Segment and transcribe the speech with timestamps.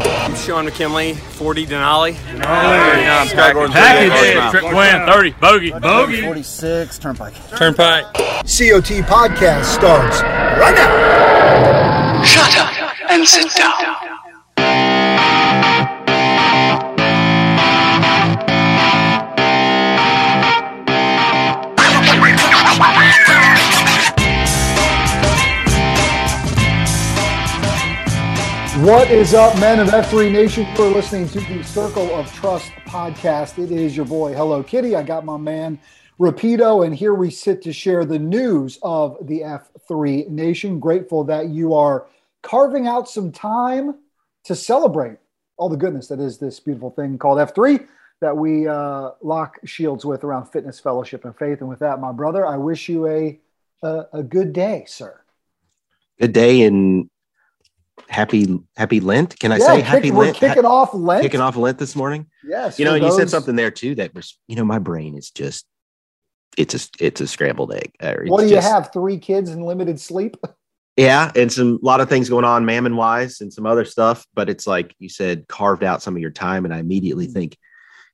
[0.00, 2.14] I'm Sean McKinley, 40 Denali.
[2.14, 3.28] Denali.
[3.28, 4.50] Scott Gordon, Package.
[4.50, 5.30] Trip Gwen, 30.
[5.40, 5.70] Bogey.
[5.72, 6.22] Bogey.
[6.22, 6.98] 46.
[6.98, 7.34] Turnpike.
[7.56, 8.04] Turnpike.
[8.14, 12.22] COT podcast starts right now.
[12.22, 13.74] Shut up and sit down.
[28.84, 30.64] What is up, men of F3 Nation?
[30.76, 33.60] You're listening to the Circle of Trust podcast.
[33.60, 34.94] It is your boy, Hello Kitty.
[34.94, 35.80] I got my man,
[36.20, 40.78] Rapido, and here we sit to share the news of the F3 Nation.
[40.78, 42.06] Grateful that you are
[42.42, 43.96] carving out some time
[44.44, 45.18] to celebrate
[45.56, 47.84] all the goodness that is this beautiful thing called F3
[48.20, 51.58] that we uh, lock shields with around fitness, fellowship, and faith.
[51.60, 53.40] And with that, my brother, I wish you a
[53.82, 55.20] a, a good day, sir.
[56.20, 57.10] Good day and
[58.08, 59.38] happy happy Lent.
[59.38, 60.36] Can I Yeah, say kick- happy we're Lent?
[60.36, 61.22] kicking off Lent.
[61.22, 62.26] Kicking off Lent this morning.
[62.44, 65.16] Yes, You know, and you said something there too that was, you know, my brain
[65.16, 65.66] is just
[66.56, 67.92] it's a it's a scrambled egg.
[68.00, 68.92] What do it's you have?
[68.92, 70.36] Three kids and limited sleep?
[70.96, 74.26] Yeah, and some a lot of things going on, mammon wise, and some other stuff.
[74.34, 77.32] But it's like you said, carved out some of your time, and I immediately Mm.
[77.34, 77.56] think,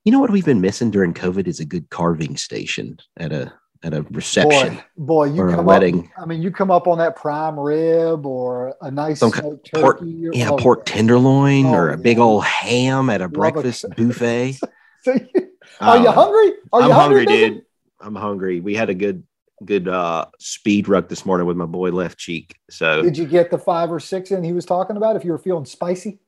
[0.04, 3.50] you know what we've been missing during COVID is a good carving station at a
[3.84, 6.10] at a reception Boy, boy, you or a come wedding.
[6.16, 6.22] up.
[6.22, 9.98] I mean, you come up on that prime rib or a nice Some kind- pork,
[10.00, 10.28] turkey.
[10.28, 13.34] or- yeah, oh, pork tenderloin Oh, or a big old ham at a Love a-
[13.38, 14.58] breakfast buffet.
[15.80, 16.52] Are you Um, hungry?
[16.72, 17.54] Are you I'm hungry, baby?
[17.56, 17.62] dude.
[18.00, 18.60] I'm hungry.
[18.60, 19.22] We had a good
[19.64, 22.56] good uh speed ruck this morning with my boy left cheek.
[22.70, 25.14] So Did you get the five or six in he was talking about?
[25.16, 26.18] If you were feeling spicy,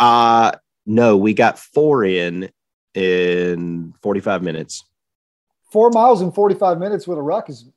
[0.00, 0.52] uh
[0.84, 2.50] no, we got four in
[2.94, 4.84] in 45 minutes.
[5.70, 7.68] Four miles in forty-five minutes with a ruck is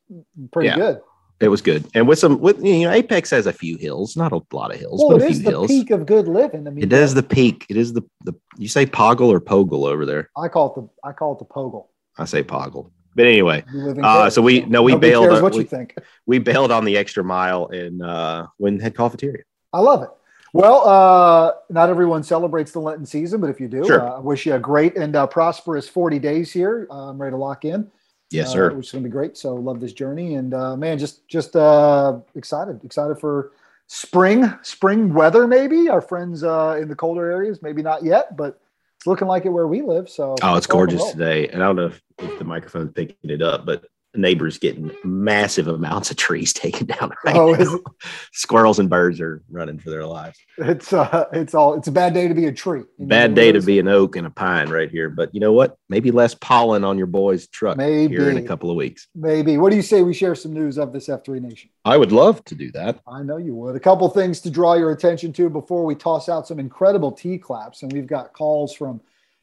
[0.51, 0.75] pretty Yeah.
[0.75, 1.01] good.
[1.39, 1.85] It was good.
[1.95, 4.79] And with some with you know, Apex has a few hills, not a lot of
[4.79, 5.67] hills, Well, but it a is few the hills.
[5.67, 6.67] peak of good living.
[6.67, 7.65] I mean, It is the peak.
[7.69, 10.29] It is the the you say poggle or pogle over there.
[10.37, 11.89] I call it the I call it the pogle.
[12.17, 12.91] I say poggle.
[13.15, 15.59] But anyway, You live in Uh, so we- no, we nobody bailed on- what we-
[15.59, 15.95] you think.
[16.27, 19.43] we bailed on the extra mile in uh Winhead Cafeteria.
[19.73, 20.09] I love it.
[20.53, 24.01] Well, uh, not everyone celebrates the Lenten season, but if you do, Sure.
[24.01, 26.87] uh, I wish you a great and uh, prosperous 40 days here.
[26.91, 27.89] I'm ready to lock in.
[28.31, 28.73] Yes, uh, sir.
[28.73, 29.37] which is going to be great.
[29.37, 33.51] So love this journey, and uh, man, just just uh, excited, excited for
[33.87, 35.47] spring, spring weather.
[35.47, 38.57] Maybe our friends uh, in the colder areas, maybe not yet, but
[38.97, 40.09] it's looking like it where we live.
[40.09, 41.49] So Oh, it's gorgeous today.
[41.49, 43.83] And I don't know if, if the microphone's picking it up, but
[44.13, 47.79] neighbor's getting massive amounts of trees taken down right Oh, now.
[48.33, 50.37] Squirrels and birds are running for their lives.
[50.57, 52.83] It's uh, it's all it's a bad day to be a tree.
[52.97, 55.09] You Bad day to be an oak and a pine right here.
[55.09, 55.77] But you know what?
[55.89, 59.07] Maybe less pollen on your boy's truck Maybe here in a couple of weeks.
[59.15, 59.57] Maybe.
[59.57, 61.69] What do you say we share some news of this F3 Nation?
[61.85, 62.99] I would love to do that.
[63.07, 63.75] I know you would.
[63.75, 67.37] A couple things to draw your attention to before we toss out some incredible T
[67.37, 67.81] claps.
[67.81, 69.01] And we've got calls from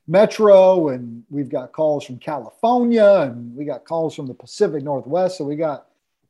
[0.09, 5.37] Metro and we've got calls from California and we got calls from the Pacific Northwest.
[5.37, 5.87] So we got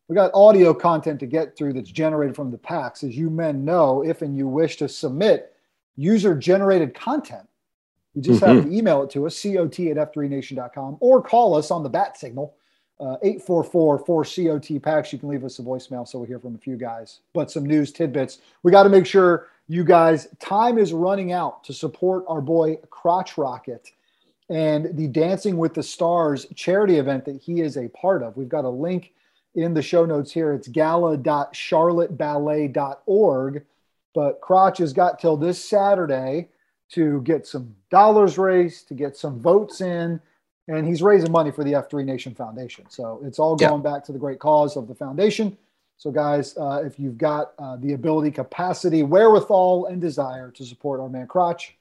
[0.09, 3.05] we got audio content to get through that's generated from the packs.
[3.05, 5.55] As you men know, if and you wish to submit
[5.97, 7.47] user generated content,
[8.15, 11.83] you just have to email it to us, cot at f3nation.com, or call us on
[11.83, 12.55] the bat signal,
[12.99, 15.13] uh, 844-4COT packs.
[15.13, 17.21] You can leave us a voicemail so we hear from a few guys.
[17.35, 18.39] But some news tidbits.
[18.63, 22.77] We got to make sure you guys, time is running out to support our boy
[22.91, 23.93] Crotch Rocket
[24.49, 28.35] and the Dancing with the Stars charity event that he is a part of.
[28.37, 29.13] We've got a link
[29.55, 30.55] in the show notes here.
[30.55, 33.65] It's gala.charlotteballet.org.
[34.15, 36.49] But Crotch has got till this Saturday
[36.93, 40.19] to get some dollars raised, to get some votes in,
[40.67, 42.87] and he's raising money for the F3 Nation Foundation.
[42.89, 43.69] So it's all Yeah.
[43.69, 45.59] going back to the great cause of the foundation.
[45.99, 51.01] So, guys, uh, if you've got uh, the ability, capacity, wherewithal, and desire to support
[51.01, 51.77] our man Crotch,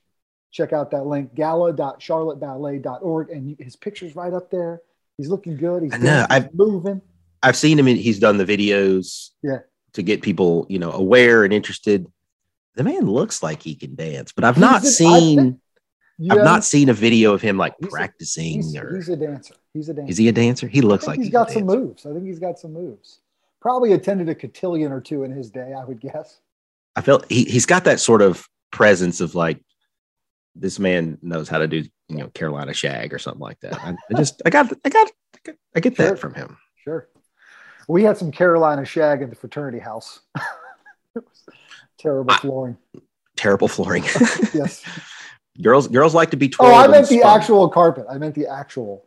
[0.52, 3.30] check out that link, gala.charlotteballet.org.
[3.30, 4.82] And his picture's right up there.
[5.18, 5.84] He's looking good.
[5.84, 6.04] He's, I know.
[6.28, 7.02] dancing, he's moving.
[7.44, 7.88] I've seen him.
[7.88, 9.30] In, he's done the videos.
[9.44, 9.60] Yeah.
[9.94, 12.06] To get people, you know, aware and interested.
[12.76, 15.60] The man looks like he can dance, but I've He's not a- seen.
[16.20, 18.54] You I've haven't- seen a video of him like He's a- practicing.
[18.64, 19.54] He's, or he's a dancer.
[19.74, 20.10] He's a dancer.
[20.12, 20.68] is he a dancer?
[20.68, 22.06] He looks like he's he's got a some moves.
[22.08, 23.20] I think he's got some moves.
[23.62, 26.40] Probably attended a cotillion or two in his day, I would guess.
[26.96, 29.60] I felt he he's got that sort of presence of like
[30.56, 33.76] this man knows how to do you know Carolina shag or something like that.
[33.84, 35.12] I, I just I got I got
[35.76, 36.06] I get Sure.
[36.10, 36.58] that from him.
[36.84, 37.08] Sure.
[37.88, 40.20] We had some Carolina shag in the fraternity house.
[41.98, 42.38] Terrible Ah.
[42.40, 42.78] flooring.
[43.36, 44.04] Terrible flooring.
[44.54, 44.84] Yes.
[45.62, 46.74] girls girls like to be Oh.
[46.74, 47.40] I meant the spun.
[47.40, 48.06] actual carpet.
[48.10, 49.07] I meant the actual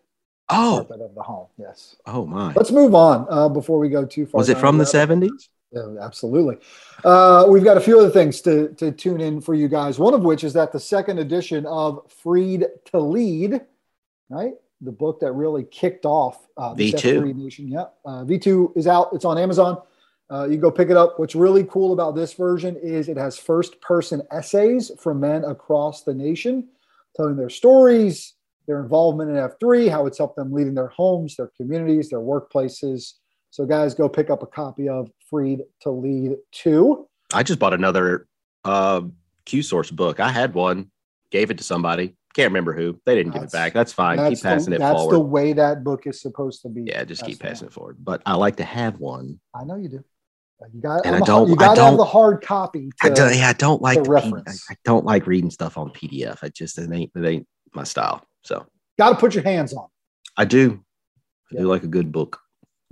[0.51, 1.47] Oh carpet of the home.
[1.59, 1.97] Yes.
[2.07, 2.53] oh my.
[2.55, 4.39] Let's move on uh, before we go too far.
[4.39, 5.49] Was it from the seventies?
[5.73, 6.57] Yeah, absolutely.
[7.05, 10.01] Uh, we've got a few other things to, to tune in for you guys.
[10.01, 13.61] One of which is that the second edition of Freed to Lead,
[14.29, 14.55] right?
[14.81, 17.37] The book that really kicked off uh, this V2.
[17.37, 17.69] Nation.
[17.69, 17.85] Yeah.
[18.05, 19.11] Uh, V2 is out.
[19.13, 19.81] It's on Amazon.
[20.29, 21.19] Uh, you go pick it up.
[21.21, 26.03] What's really cool about this version is it has first person essays from men across
[26.03, 26.69] the nation
[27.17, 28.35] telling their stories,
[28.71, 32.21] their involvement in F3, how it's helped them lead in their homes, their communities, their
[32.21, 33.15] workplaces.
[33.51, 37.05] So, guys, go pick up a copy of Freed to Lead 2.
[37.35, 38.29] I just bought another
[38.65, 39.03] uh,
[39.45, 40.21] Q source book.
[40.21, 40.93] I had one,
[41.33, 42.15] gave it to somebody.
[42.35, 43.01] Can't remember who.
[43.07, 43.73] They didn't give it back.
[43.73, 44.19] That's fine.
[44.19, 45.15] That's, keep passing the, it that's forward.
[45.15, 46.83] That's the way that book is supposed to be.
[46.87, 47.97] yeah, just keep passing it forward.
[47.99, 49.41] But I like to have one.
[49.53, 50.05] I know you do.
[50.73, 52.91] You got, And I the- don't- you I got to have the hard copy.
[53.03, 54.65] I don't, yeah, I don't like to the P- I, reference.
[54.71, 56.39] I don't like reading stuff on PDF.
[56.43, 58.23] I just it ain't it ain't my style.
[58.43, 58.67] So
[58.99, 59.87] got to put your hands on.
[60.37, 60.83] I do.
[61.51, 61.61] I Yeah.
[61.63, 62.41] do like a good book.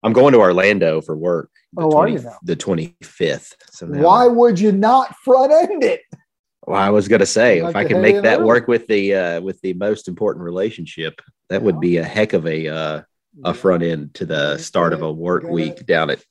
[0.02, 1.50] I'm going to Orlando for work.
[1.74, 2.38] the Oh, are you now?
[2.42, 3.52] The 25th.
[3.70, 6.00] So now- Why would you not front end it?
[6.66, 8.46] Well, I was gonna say Like if I can make that early.
[8.46, 11.20] work with the uh, with the most important relationship,
[11.50, 13.02] that would be a heck of a uh,
[13.44, 16.24] a front end to the start of a work Gonna- week down at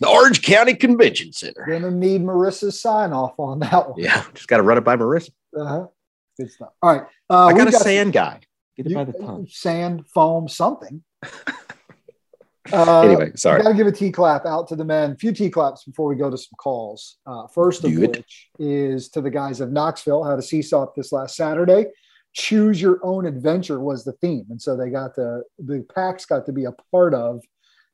[0.00, 1.64] the Orange County Convention Center.
[1.68, 3.98] Gonna need Marissa's sign off on that one.
[3.98, 5.30] Yeah, just got to run it by Marissa.
[5.56, 5.86] Uh-huh.
[6.38, 6.68] Good stuff.
[6.82, 7.06] All right.
[7.30, 8.40] Uh, I got we've a sand guy.
[8.76, 9.46] Get it you- by the tongue.
[9.48, 11.02] sand, foam, something.
[12.72, 13.62] Uh, Anyway, sorry.
[13.62, 15.12] Got to give a T clap out to the men.
[15.12, 17.16] A few T claps before we go to some calls.
[17.24, 20.24] Uh, first of Do which is to the guys of Knoxville.
[20.24, 21.86] Had a seesaw this last Saturday.
[22.36, 26.44] Choose your own adventure was the theme, and so they got the the packs got
[26.44, 27.40] to be a part of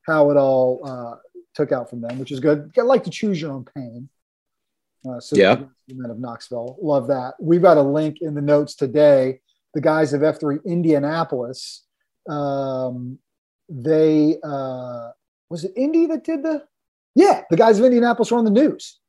[0.05, 1.15] how it all uh,
[1.55, 2.69] took out from them, which is good.
[2.77, 4.09] I like to choose your own pain.
[5.09, 5.55] Uh, so Yeah.
[5.87, 7.35] the men of Knoxville love that.
[7.39, 9.39] We've got a link in the notes today.
[9.75, 11.83] The guys of F3 Indianapolis.
[12.27, 13.19] Um,
[13.69, 15.09] they uh
[15.49, 16.63] was it Indy that did the
[17.15, 18.99] yeah the guys of Indianapolis were on the news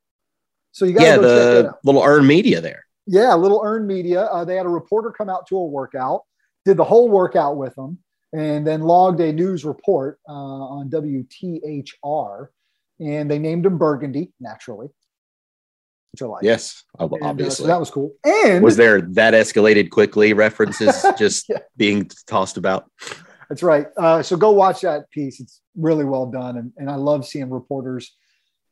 [0.70, 2.83] so you gotta Yeah, the out little earn media there.
[3.06, 6.22] Yeah little earned media uh, they had a reporter come out to a workout
[6.64, 7.98] did the whole workout with them
[8.32, 12.48] and then logged a news report uh, on WTHR
[13.00, 14.88] and they named him Burgundy naturally
[16.20, 17.66] like Yes, ob- And, uh, obviously.
[17.66, 21.58] that was cool and was there that escalated quickly references just Yeah.
[21.76, 22.88] being tossed about?
[23.48, 23.88] That's right.
[23.96, 25.38] Uh, so go watch that piece.
[25.40, 28.10] It's really well done, and, and I love seeing reporters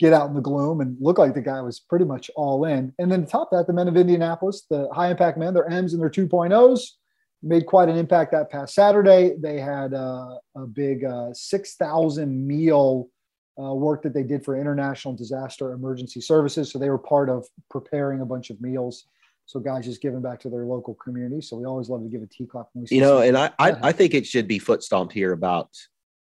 [0.02, 2.92] get out in the gloom and look like the guy was pretty much all in.
[2.98, 5.92] And then to top that, the men of Indianapolis, the high impact men, their M's
[5.92, 6.80] and their 2.0s
[7.40, 9.36] made quite an impact that past Saturday.
[9.38, 13.10] They had uh, a big uh, 6,000 meal
[13.56, 16.72] uh, work that they did for International Disaster Emergency Services.
[16.72, 19.04] So they were part of preparing a bunch of meals.
[19.46, 21.42] So guys just giving back to their local community.
[21.42, 22.66] So we always love to give a T clap.
[22.74, 25.68] You know, and I, I, I think it should be foot stomped here about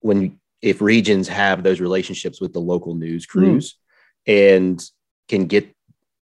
[0.01, 3.39] when if regions have those relationships with the local news hmm.
[3.39, 3.75] crews
[4.29, 4.55] mm.
[4.55, 4.85] and
[5.29, 5.75] can get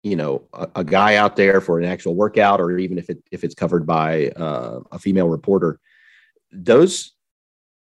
[0.03, 3.23] you know a, a, guy out there for an actual workout or even if it
[3.33, 5.81] if it's covered by uh, a female reporter
[6.53, 7.13] those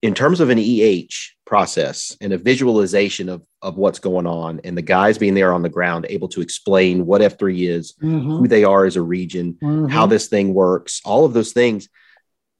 [0.01, 1.03] in terms of an eh
[1.45, 5.61] process and a visualization of of what's going on and the guys being there on
[5.61, 8.29] the ground able to explain what f3 is mm-hmm.
[8.29, 9.85] who they are as a region mm-hmm.
[9.87, 11.87] how this thing works all of those things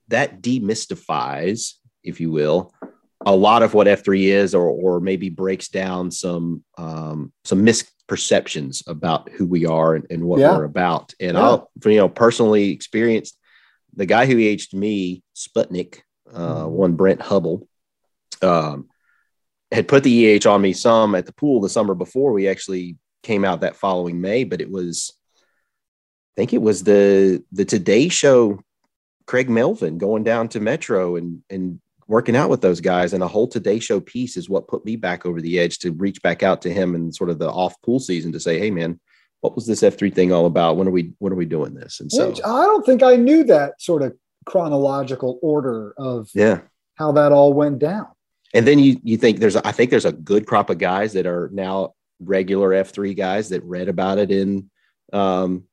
[0.07, 2.71] that demystifies if you will
[3.25, 8.87] a lot of what F3 is, or or maybe breaks down some um, some misperceptions
[8.87, 10.55] about who we are and, and what yeah.
[10.55, 11.13] we're about.
[11.19, 11.43] And yeah.
[11.43, 13.37] I'll you know personally experienced
[13.95, 16.69] the guy who aged me, Sputnik, uh, mm.
[16.69, 17.67] one Brent Hubble,
[18.41, 18.89] um,
[19.71, 22.97] had put the EH on me some at the pool the summer before we actually
[23.23, 28.09] came out that following May, but it was I think it was the the Today
[28.09, 28.61] Show
[29.25, 33.27] Craig Melvin going down to Metro and and working out with those guys and a
[33.27, 36.41] whole today show piece is what put me back over the edge to reach back
[36.41, 38.99] out to him and sort of the off pool season to say hey man
[39.41, 40.77] what was this f3 thing all about?
[40.77, 41.99] When are we when are we doing this?
[41.99, 46.61] And so i don't think i knew that sort of chronological order of yeah.
[46.95, 48.07] how that all went down.
[48.53, 51.13] And then you you think there's a, i think there's a good crop of guys
[51.13, 54.69] that are now regular f3 guys that read about it in
[55.13, 55.63] um,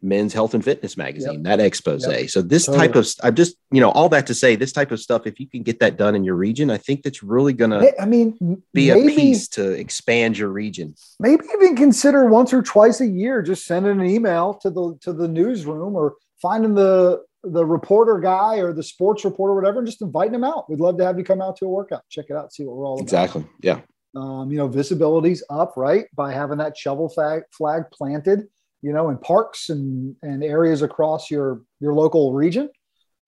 [0.00, 1.58] men's health and fitness magazine, yep.
[1.58, 2.06] that expose.
[2.06, 2.30] Yep.
[2.30, 2.86] So this totally.
[2.86, 5.40] type of, I'm just, you know, all that to say this type of stuff, if
[5.40, 8.06] you can get that done in your region, I think that's really going to, I
[8.06, 10.94] mean, be maybe, a piece to expand your region.
[11.18, 15.12] Maybe even consider once or twice a year, just sending an email to the, to
[15.12, 20.02] the newsroom or finding the, the reporter guy or the sports reporter, whatever, and just
[20.02, 20.68] inviting them out.
[20.70, 22.76] We'd love to have you come out to a workout, check it out, see what
[22.76, 23.42] we're all exactly.
[23.42, 23.50] about.
[23.58, 23.84] Exactly.
[24.14, 24.20] Yeah.
[24.20, 26.06] Um, you know, visibility's up, right?
[26.14, 28.48] By having that shovel flag, flag planted
[28.82, 32.68] you know, in parks and, and areas across your, your local region.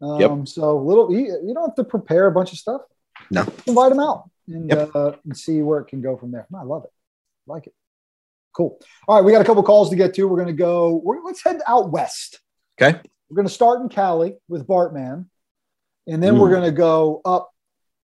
[0.03, 0.49] Um, yep.
[0.49, 2.83] So little, you, you, don't have to prepare a bunch of stuff.
[3.31, 3.47] No.
[3.67, 4.91] Invite them out and, yep.
[4.95, 6.47] uh, and see where it can go from there.
[6.57, 6.91] I love it.
[7.49, 7.75] I like it.
[8.57, 8.79] Cool.
[9.07, 9.25] All right.
[9.25, 10.27] We got a couple calls to get to.
[10.27, 12.41] We're going to go, let's head out West.
[12.81, 12.99] Okay.
[13.29, 15.27] We're going to start in Cali with Bartman.
[16.07, 16.41] And then mm.
[16.41, 17.51] we're going to go up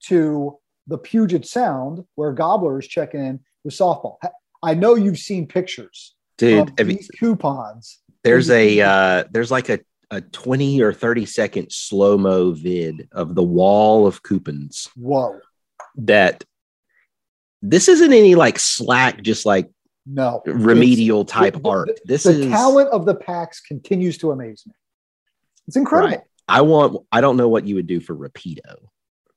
[0.06, 0.58] to
[0.88, 4.18] the Puget Sound where Gobblers check in with softball.
[4.64, 8.00] I know you've seen pictures dude these coupons.
[8.24, 9.80] there's a uh, there's like a,
[10.10, 14.90] a 20 or 30 second slow mo vid of the wall of coupons.
[14.96, 15.40] Whoa.
[15.96, 16.44] That
[17.62, 19.70] this isn't any like slack just like
[20.06, 20.42] no.
[20.46, 21.90] remedial type the, art.
[22.06, 24.74] this is the is talent of the packs continues to amaze me.
[25.68, 26.18] It's incredible.
[26.18, 26.26] Right.
[26.48, 28.76] i want i don't know what you would do for rapido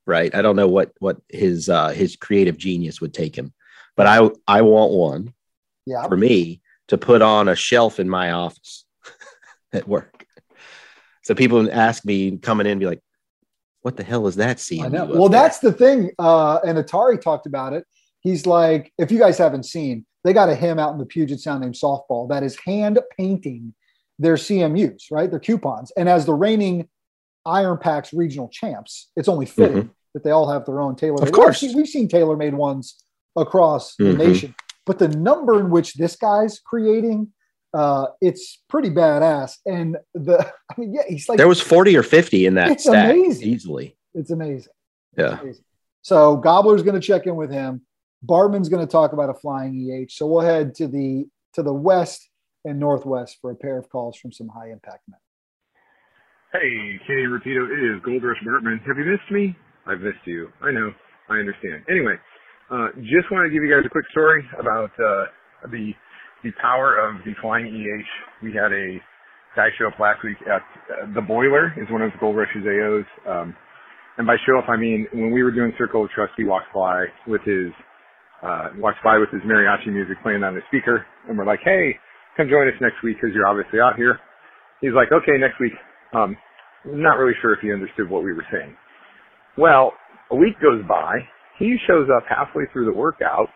[0.07, 0.35] right?
[0.35, 3.53] I don't know what what his uh his creative genius would take him
[3.97, 5.35] but i i want one
[5.87, 6.07] yeah.
[6.09, 8.85] for me to put on a shelf in my office
[9.73, 10.27] at work.
[11.23, 13.01] So people ask me coming in be like,
[13.83, 14.91] what the hell is that scene?
[14.93, 16.11] Well, that's the thing.
[16.19, 17.87] Uh, and Atari talked about it.
[18.21, 21.41] He's like, if you guys haven't seen, they got a him out in the Puget
[21.41, 23.75] Sound named Softball that is hand painting
[24.19, 25.31] their CMUs, right?
[25.31, 25.93] Their coupons.
[25.99, 26.89] And as the reigning
[27.45, 29.89] Iron Packs regional champs, it's only fitting mm-hmm.
[30.15, 31.23] that they all have their own tailor.
[31.23, 33.03] Of course, we've seen, we've seen tailor made ones
[33.37, 34.17] across mm-hmm.
[34.17, 34.55] the nation.
[34.87, 37.33] But the number in which this guy's creating,
[37.73, 39.57] uh, it's pretty badass.
[39.67, 42.71] And the, I mean, yeah, he's like there was forty or fifty in that.
[42.71, 43.97] It's amazing, easily.
[44.15, 44.73] It's amazing.
[45.17, 45.41] Yeah.
[45.41, 45.65] amazing.
[46.03, 47.83] So Gobbler's going to check in with him.
[48.25, 50.09] Bartman's going to talk about a flying EH.
[50.11, 52.29] So we'll head to the to the west
[52.65, 55.19] and northwest for a pair of calls from some high impact men.
[56.53, 58.81] Hey, Kenny Rapido, it is Gold Rush Bartman.
[58.87, 59.57] Have you missed me?
[59.87, 60.49] I've missed you.
[60.63, 60.93] I know.
[61.29, 61.83] I understand.
[61.91, 62.15] Anyway,
[62.75, 65.31] uh, just want to give you guys a quick story about uh,
[65.71, 65.95] the
[66.43, 68.11] the power of the flying EH.
[68.43, 68.99] We had a
[69.55, 72.67] guy show up last week at uh, the Boiler is one of the Gold Rush's
[72.67, 73.07] AOs.
[73.31, 73.55] Um,
[74.19, 76.75] and by show up, I mean when we were doing Circle of Trust, he walked
[76.75, 77.71] by with his
[78.43, 81.95] uh, walks by with his mariachi music playing on the speaker, and we're like, "Hey,
[82.37, 84.19] come join us next week because you're obviously out here."
[84.81, 85.73] He's like, "Okay, next week."
[86.13, 86.37] Um,
[86.85, 88.75] not really sure if he understood what we were saying.
[89.57, 89.93] Well,
[90.31, 91.23] a week goes by,
[91.59, 93.49] he shows up halfway through the workout,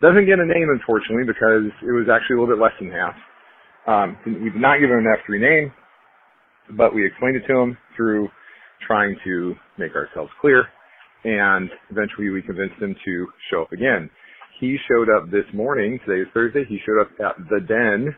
[0.00, 3.14] doesn't get a name unfortunately because it was actually a little bit less than half.
[3.86, 5.72] Um, we did not give him an F3 name,
[6.76, 8.28] but we explained it to him through
[8.86, 10.66] trying to make ourselves clear,
[11.24, 14.08] and eventually we convinced him to show up again.
[14.60, 15.98] he showed up this morning.
[16.06, 16.64] Today is Thursday.
[16.68, 18.14] He showed up at the Den.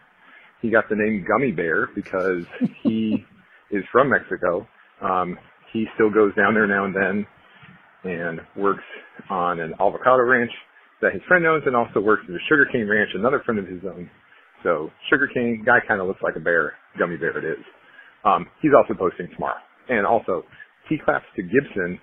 [0.62, 2.45] He got the name Gummy Bear because
[2.83, 3.25] he
[3.71, 4.66] is from Mexico.
[5.02, 5.38] Um,
[5.73, 7.26] he still goes down there now and then
[8.04, 8.85] and works
[9.28, 10.50] on an avocado ranch
[11.02, 13.80] that his friend owns and also works at a sugarcane ranch, another friend of his
[13.85, 14.11] own.
[14.62, 17.64] So sugarcane guy kind of looks like a bear, gummy bear it is.
[18.25, 19.61] Um, he's also posting tomorrow.
[19.88, 20.45] And also,
[20.88, 21.99] he claps to Gibson,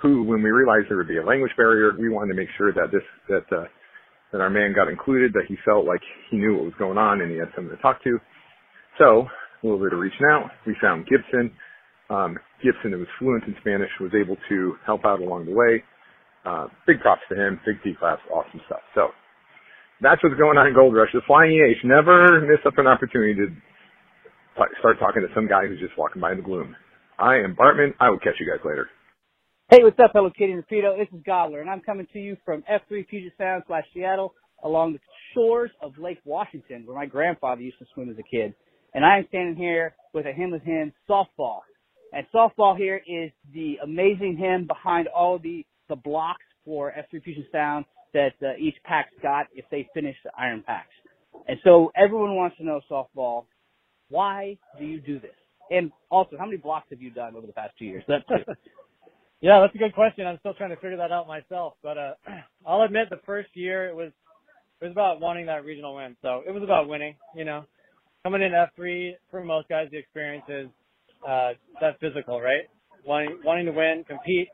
[0.00, 2.72] who, when we realized there would be a language barrier, we wanted to make sure
[2.72, 3.64] that this, that, uh,
[4.32, 7.20] that our man got included, that he felt like he knew what was going on
[7.20, 8.18] and he had someone to talk to.
[8.98, 9.26] So,
[9.62, 11.52] a little bit of reaching out, we found Gibson.
[12.10, 15.82] Um, Gibson, who was fluent in Spanish, was able to help out along the way.
[16.44, 18.82] Uh, big props to him, big T claps, awesome stuff.
[18.94, 19.08] So,
[20.00, 21.10] that's what's going on in Gold Rush.
[21.14, 25.66] The Flying EH never miss up an opportunity to t- start talking to some guy
[25.66, 26.74] who's just walking by in the gloom.
[27.18, 27.94] I am Bartman.
[28.00, 28.88] I will catch you guys later.
[29.70, 30.98] Hey, what's up, Hello Kitty and Rapido?
[30.98, 34.92] This is Gobbler, and I'm coming to you from F3 Puget Sound slash Seattle along
[34.92, 34.98] the
[35.34, 38.54] shores of Lake Washington, where my grandfather used to swim as a kid.
[38.94, 41.60] And I am standing here with a hymn with him, softball.
[42.12, 47.46] And softball here is the amazing hymn behind all the, the blocks for F3 Puget
[47.50, 50.92] Sound that uh, each pack's got if they finish the iron packs.
[51.48, 53.46] And so everyone wants to know softball,
[54.10, 55.30] why do you do this?
[55.70, 58.04] And also, how many blocks have you done over the past two years?
[58.06, 58.24] That's.
[59.42, 60.24] Yeah, that's a good question.
[60.24, 61.74] I'm still trying to figure that out myself.
[61.82, 62.12] But uh
[62.66, 64.12] I'll admit the first year it was
[64.80, 66.16] it was about wanting that regional win.
[66.22, 67.64] So it was about winning, you know.
[68.22, 70.68] Coming in F three for most guys the experience is
[71.28, 71.50] uh
[71.80, 72.68] that physical, right?
[73.06, 74.48] Wanting wanting to win, compete,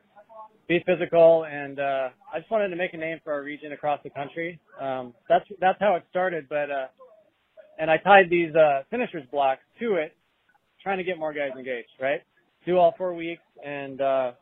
[0.68, 4.00] be physical and uh I just wanted to make a name for our region across
[4.04, 4.60] the country.
[4.80, 6.86] Um that's that's how it started, but uh
[7.78, 10.16] and I tied these uh finishers blocks to it,
[10.82, 12.22] trying to get more guys engaged, right?
[12.66, 14.32] Do all four weeks and uh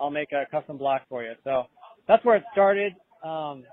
[0.00, 1.32] I'll make a custom block for you.
[1.44, 1.64] So
[2.08, 2.94] that's where it started.
[3.24, 3.64] Um,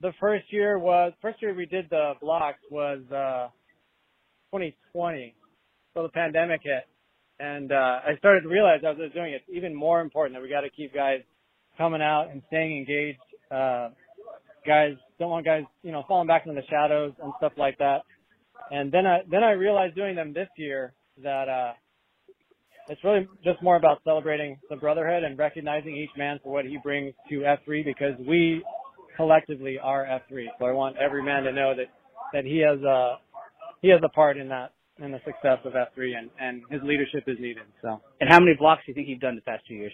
[0.00, 3.48] the first year was first year we did the blocks was uh,
[4.52, 5.34] 2020,
[5.96, 6.84] so the pandemic hit,
[7.40, 10.36] and uh, I started to realize as I was doing it, it's even more important
[10.36, 11.20] that we got to keep guys
[11.78, 13.18] coming out and staying engaged.
[13.50, 13.88] Uh,
[14.66, 18.02] guys don't want guys you know falling back into the shadows and stuff like that.
[18.70, 21.72] And then I then I realized doing them this year that uh,
[22.88, 26.76] it's really just more about celebrating the brotherhood and recognizing each man for what he
[26.82, 28.62] brings to F3 because we
[29.16, 30.44] collectively are F3.
[30.58, 31.86] So I want every man to know that
[32.34, 33.16] that he has a
[33.80, 37.24] he has a part in that in the success of F3 and and his leadership
[37.26, 37.64] is needed.
[37.82, 38.00] So.
[38.20, 39.92] And how many blocks do you think you've done the past two years?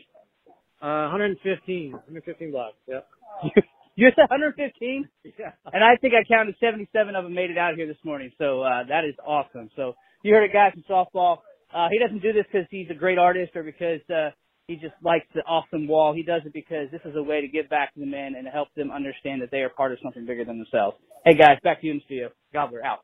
[0.80, 2.76] Uh, 115, 115 blocks.
[2.88, 3.06] Yep.
[3.94, 5.08] You said 115?
[5.38, 5.52] Yeah.
[5.70, 8.32] And I think I counted 77 of them made it out here this morning.
[8.38, 9.68] So uh, that is awesome.
[9.76, 11.38] So you heard it, guys, from softball.
[11.74, 14.30] Uh, he doesn't do this because he's a great artist or because uh,
[14.66, 16.14] he just likes the awesome wall.
[16.14, 18.48] He does it because this is a way to give back to the men and
[18.48, 20.96] help them understand that they are part of something bigger than themselves.
[21.24, 22.28] Hey, guys, back to you in the studio.
[22.52, 23.00] Gobbler out.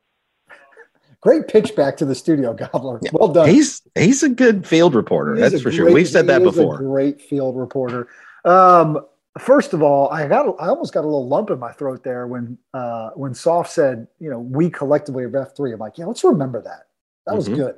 [1.20, 3.00] Great pitch back to the studio, Gobbler.
[3.12, 3.48] Well done.
[3.48, 5.36] He's he's a good field reporter.
[5.36, 5.90] That's for sure.
[5.92, 6.78] We've said that before.
[6.78, 8.08] great field reporter.
[8.44, 9.04] Um,
[9.38, 12.26] first of all, I got I almost got a little lump in my throat there
[12.28, 15.72] when uh, when Soft said, you know, we collectively are F three.
[15.72, 16.86] I'm like, yeah, let's remember that.
[17.26, 17.56] That was Mhm.
[17.56, 17.74] good.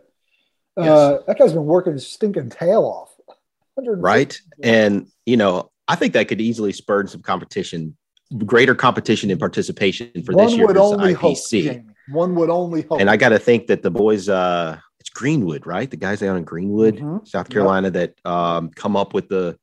[0.77, 0.89] Yes.
[0.89, 3.09] Uh, that guy's been working his stinking tail off.
[3.77, 4.39] right?
[4.63, 7.97] And you know, I think that could easily spur some competition,
[8.45, 11.63] greater competition and participation for One this year's hope, IPC.
[11.65, 11.85] Jamie.
[12.13, 13.01] One would only hope.
[13.01, 15.91] and I got to think that the boys, uh, it's Greenwood, right?
[15.91, 17.27] The guys down in Greenwood, Mhm.
[17.27, 17.51] South Yep.
[17.53, 19.59] Carolina, that um, come up with the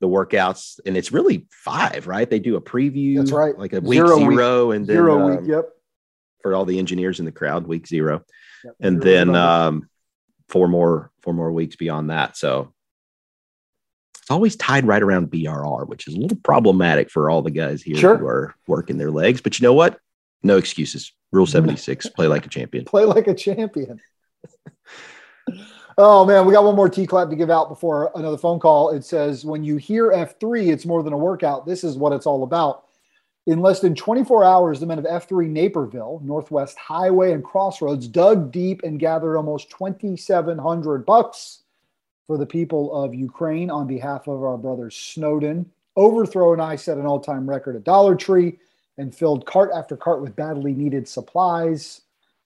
[0.00, 2.28] the workouts, and it's really five, right?
[2.28, 3.56] They do a preview, That's right.
[3.58, 4.76] like a week Zero zero, week.
[4.76, 5.48] and then zero um, week.
[5.50, 5.70] Yep.
[6.42, 8.22] for all the engineers in the crowd, week zero,
[8.62, 8.74] Yep.
[8.80, 9.88] and Zero then um,
[10.48, 12.36] four more four more weeks beyond that.
[12.36, 12.74] So
[14.20, 17.82] it's always tied right around BRR, which is a little problematic for all the guys
[17.82, 18.18] here Sure.
[18.18, 19.40] who are working their legs.
[19.40, 19.98] But you know what?
[20.46, 21.12] No excuses.
[21.32, 22.84] Rule seventy six: play like a champion.
[22.84, 24.00] play like a champion.
[25.98, 28.90] oh man, we got one more T clap to give out before another phone call.
[28.90, 31.66] It says, when you hear F3, it's more than a workout.
[31.66, 32.84] This is what it's all about.
[33.46, 38.50] In less than 24 hours, the men of F3 Naperville, Northwest Highway, and Crossroads dug
[38.50, 41.62] deep and gathered almost 2,700 bucks
[42.26, 45.70] for the people of Ukraine on behalf of our brother Snowden.
[45.94, 48.58] Overthrow and I set an all time record at Dollar Tree
[48.98, 52.02] and filled cart after cart with badly needed supplies.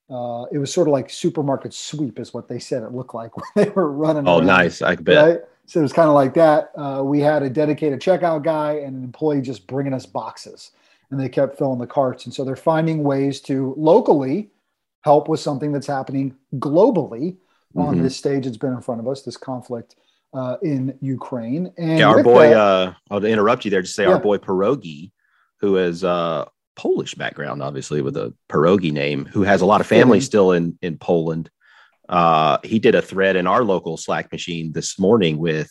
[0.09, 3.37] Uh, it was sort of like supermarket sweep, is what they said it looked like
[3.37, 4.27] when they were running.
[4.27, 4.83] Oh, around, nice!
[4.83, 5.25] I bet.
[5.29, 5.41] Right?
[5.67, 6.73] So it was kind of like that.
[6.77, 10.73] Uh, we had a dedicated checkout guy and an employee just bringing us boxes,
[11.11, 12.25] and they kept filling the carts.
[12.25, 14.51] And so they're finding ways to locally
[15.03, 17.37] help with something that's happening globally
[17.77, 18.03] on Mhm.
[18.03, 19.95] this stage that's been in front of us, this conflict
[20.35, 21.73] uh, in Ukraine.
[21.79, 22.49] And yeah, our boy.
[22.51, 23.83] that- uh, I'll interrupt you there.
[23.83, 24.15] Just say Yeah.
[24.15, 25.11] our boy Pierogi,
[25.61, 29.87] who has a Polish background, obviously with a pierogi name, who has a lot of
[29.87, 31.51] family still in in Poland.
[32.09, 35.70] Uh, he did a thread in our local Slack machine this morning with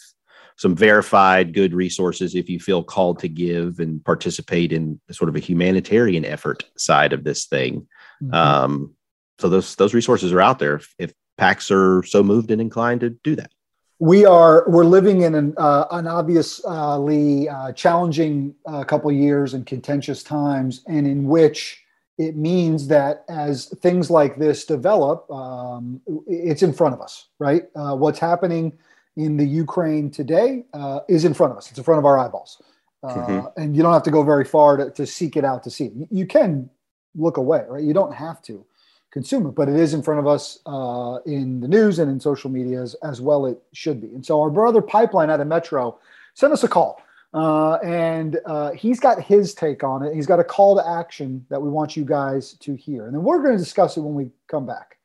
[0.58, 5.36] some verified good resources if you feel called to give and participate in sort of
[5.36, 7.88] a humanitarian effort side of this thing.
[8.22, 8.34] Mm-hmm.
[8.34, 8.94] Um,
[9.40, 13.02] so those those resources are out there if, if PAX are so moved and inclined
[13.02, 13.52] to do that.
[14.00, 19.66] We are we're living in an, uh, an obviously uh, challenging uh, couple years and
[19.66, 21.84] contentious times, and in which
[22.18, 27.64] it means that as things like this develop, um, it's in front of us, right?
[27.76, 28.78] Uh, what's happening
[29.16, 31.70] in the Ukraine today uh, is in front of us.
[31.70, 32.62] It's in front of our eyeballs.
[33.04, 33.62] Uh, mm-hmm.
[33.62, 35.86] And you don't have to go very far to, to seek it out to see
[35.86, 35.94] it.
[36.10, 36.70] You can
[37.16, 37.84] look away, right?
[37.84, 38.66] You don't have to
[39.12, 42.20] consume it, but it is in front of us uh, in the news and in
[42.20, 43.46] social media as, as well.
[43.46, 44.08] It should be.
[44.08, 46.00] And so our brother Pipeline out of Metro
[46.34, 47.02] sent us a call.
[47.32, 50.16] Uh, and uh, he's got his take on it.
[50.16, 53.06] He's got a call to action that we want you guys to hear.
[53.06, 55.00] And then we're going to discuss it when we come back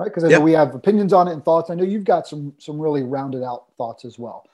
[0.00, 0.06] right?
[0.06, 1.68] Because I know we have opinions on it and thoughts.
[1.68, 4.48] I know you've got some some really rounded out thoughts as well.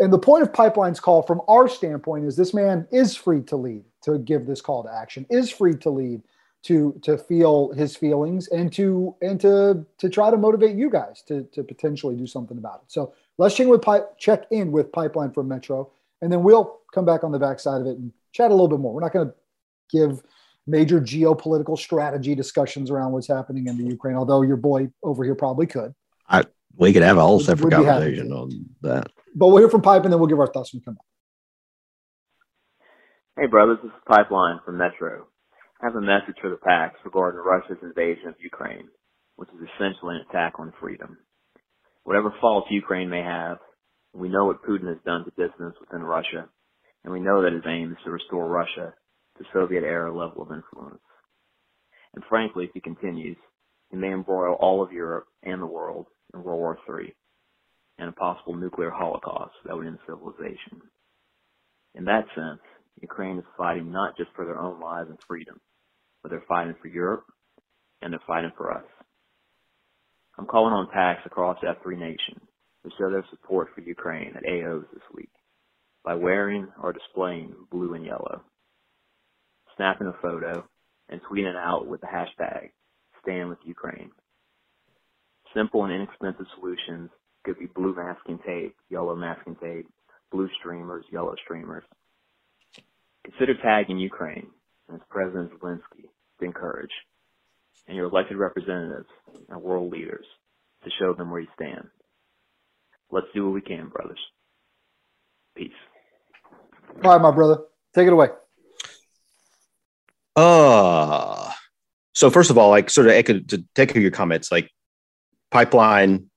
[0.00, 3.56] And the point of Pipeline's call, from our standpoint, is this man is free to
[3.56, 6.22] lead, to give this call to action, is free to lead,
[6.64, 11.22] to to feel his feelings, and to and to to try to motivate you guys
[11.28, 12.92] to to potentially do something about it.
[12.92, 13.84] So let's check with
[14.18, 15.90] check in with Pipeline from Metro,
[16.20, 18.80] and then we'll come back on the backside of it and chat a little bit
[18.80, 18.92] more.
[18.92, 19.34] We're not going to
[19.90, 20.22] give
[20.66, 24.16] major geopolitical strategy discussions around what's happening in the Ukraine.
[24.16, 25.94] Although your boy over here probably could.
[26.28, 26.44] I
[26.76, 29.10] we could have a whole separate conversation on that.
[29.34, 31.04] But we'll hear from Pipe and then we'll give our thoughts when we come back.
[33.36, 35.26] Hey, brothers, this is Pipeline from Metro.
[35.80, 38.88] I have a message for the PAX regarding Russia's invasion of Ukraine,
[39.36, 41.18] which is essentially an attack on freedom.
[42.02, 43.58] Whatever faults Ukraine may have,
[44.12, 46.48] we know what Putin has done to dissidents within Russia,
[47.04, 48.92] and we know that his aim is to restore Russia
[49.36, 51.00] to Soviet era level of influence.
[52.14, 53.36] And frankly, if he continues,
[53.92, 57.14] he may embroil all of Europe and the world in World War III
[57.98, 60.82] and a possible nuclear holocaust that would end civilization.
[61.94, 62.60] In that sense,
[63.00, 65.60] Ukraine is fighting not just for their own lives and freedom,
[66.22, 67.24] but they're fighting for Europe
[68.02, 68.84] and they're fighting for us.
[70.38, 72.40] I'm calling on PAX across F3 Nation
[72.84, 75.30] to show their support for Ukraine at AOs this week
[76.04, 78.42] by wearing or displaying blue and yellow
[79.78, 80.68] snapping a photo,
[81.08, 82.70] and tweeting it out with the hashtag
[83.22, 84.10] Stand with Ukraine.
[85.54, 87.08] Simple and inexpensive solutions
[87.44, 89.86] could be blue masking tape, yellow masking tape,
[90.30, 91.84] blue streamers, yellow streamers.
[93.24, 94.48] Consider tagging Ukraine
[94.88, 96.90] and its President Zelensky to encourage,
[97.86, 99.08] and your elected representatives
[99.48, 100.24] and world leaders
[100.84, 101.88] to show them where you stand.
[103.10, 104.18] Let's do what we can, brothers.
[105.56, 105.72] Peace.
[107.02, 107.62] All right, my brother.
[107.94, 108.28] Take it away.
[110.36, 111.50] Uh
[112.18, 114.68] so first of all, like sort of echo to take your comments, like
[115.52, 116.30] pipeline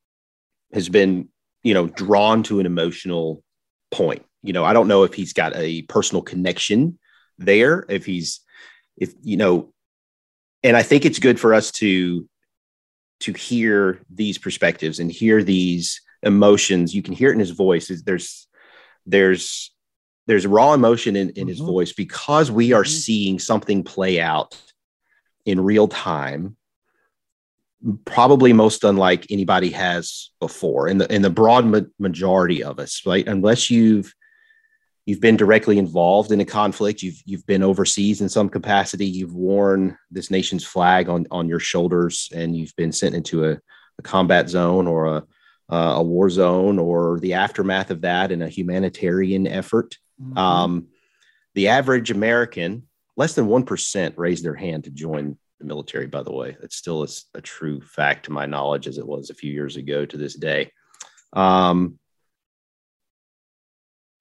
[0.74, 1.30] has been,
[1.64, 3.44] you know, drawn to an emotional
[3.90, 4.24] point.
[4.44, 7.00] You know, I don't know if he's got a personal connection
[7.38, 8.42] there, if he's
[8.98, 9.74] if you know,
[10.64, 12.28] and I think it's good for us to
[13.22, 16.94] to hear these perspectives and hear these emotions.
[16.94, 17.92] You can hear it in his voice.
[18.06, 18.48] There's
[19.06, 19.72] there's
[20.28, 21.50] there's raw emotion in, in mm-hmm.
[21.50, 22.92] his voice because we are mm-hmm.
[22.92, 24.60] seeing something play out
[25.46, 26.56] in real time
[28.06, 33.02] probably most unlike anybody has before in the in the broad ma- majority of us
[33.06, 34.14] right unless you've
[35.12, 39.34] you've been directly involved in a conflict you've you've been overseas in some capacity you've
[39.34, 43.60] worn this nation's flag on on your shoulders and you've been sent into a,
[44.00, 45.24] a combat zone or a
[45.70, 50.38] a war zone or the aftermath of that in a humanitarian effort Mm-hmm.
[50.38, 50.88] Um,
[51.56, 56.32] the average American, less than 1% raised their hand to join the military, by the
[56.32, 56.58] way.
[56.62, 59.76] It's still a, a, true fact to my knowledge as it was a few years
[59.76, 60.72] ago to this day.
[61.34, 62.00] Um,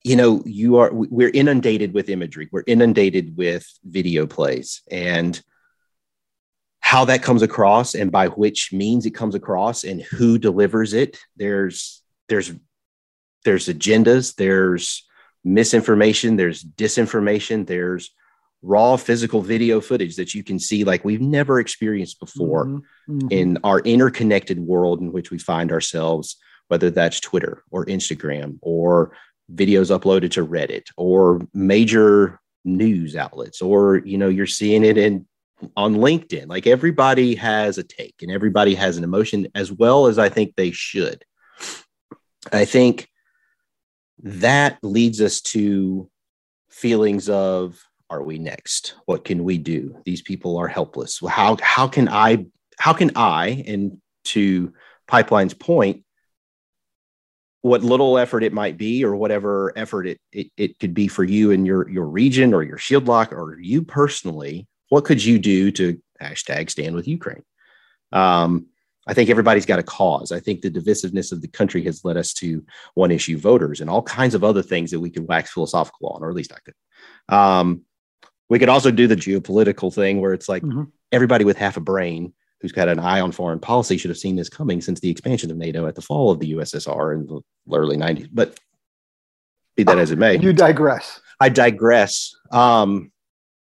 [0.02, 5.40] you know, you are, we're inundated with imagery, we're inundated with video plays and
[6.80, 11.18] how that comes across and by which means it comes across and who delivers it.
[11.36, 12.52] There's, there's,
[13.44, 15.06] there's agendas, there's
[15.44, 18.10] misinformation, there's disinformation, there's
[18.62, 23.18] raw physical video footage that you can see like we've never experienced before mm-hmm.
[23.18, 23.28] Mm-hmm.
[23.30, 26.36] in our interconnected world in which we find ourselves,
[26.68, 29.12] whether that's Twitter or Instagram or
[29.54, 35.26] videos uploaded to Reddit or major news outlets, or you know, you're seeing it in
[35.76, 36.48] on LinkedIn.
[36.48, 40.54] Like everybody has a take and everybody has an emotion as well as I think
[40.56, 41.24] they should.
[42.52, 43.08] I think
[44.22, 46.10] that leads us to
[46.70, 48.94] feelings of are we next?
[49.06, 49.96] What can we do?
[50.04, 51.20] These people are helpless.
[51.26, 52.46] How how can I
[52.78, 54.72] how can I and to
[55.06, 56.04] Pipeline's point,
[57.62, 61.25] what little effort it might be or whatever effort it, it, it could be for
[61.25, 65.38] you in your your region or your shield lock or you personally, what could you
[65.38, 67.42] do to hashtag stand with Ukraine?
[68.12, 68.66] Um,
[69.07, 70.31] I think everybody's got a cause.
[70.31, 73.90] I think the divisiveness of the country has led us to one issue voters and
[73.90, 76.59] all kinds of other things that we could wax philosophical on, or at least I
[76.64, 77.35] could.
[77.35, 77.83] Um,
[78.49, 80.85] we could also do the geopolitical thing where it's like mm-hmm.
[81.12, 84.37] everybody with half a brain who's got an eye on foreign policy should have seen
[84.37, 87.40] this coming since the expansion of NATO at the fall of the USSR in the
[87.75, 88.29] early 90s.
[88.33, 88.59] But
[89.77, 91.20] be that as it may, you digress.
[91.40, 92.35] I digress.
[92.51, 93.11] Um,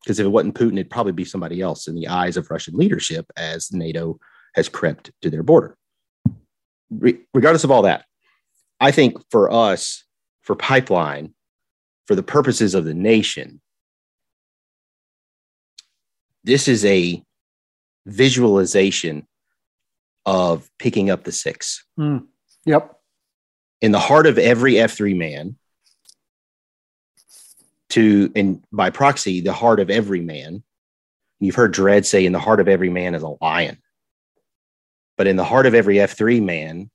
[0.02, 2.76] because if it wasn't Putin, it'd probably be somebody else in the eyes of Russian
[2.76, 4.18] leadership as NATO
[4.54, 5.76] has crept to their border.
[6.90, 8.06] Re- regardless of all that,
[8.80, 10.04] I think for us,
[10.42, 11.34] for pipeline,
[12.06, 13.60] for the purposes of the nation,
[16.44, 17.22] this is a
[18.08, 19.26] visualization
[20.26, 21.84] of picking up the six.
[21.98, 22.26] Mm.
[22.64, 22.94] Yep.
[23.80, 25.56] In the heart of every F3 man,
[27.90, 30.62] to, and by proxy, the heart of every man.
[31.40, 33.78] You've heard Dredd say, in the heart of every man is a lion.
[35.16, 36.90] But in the heart of every F3 man,